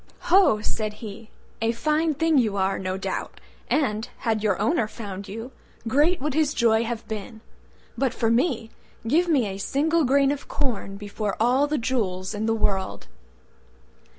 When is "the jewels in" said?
11.67-12.47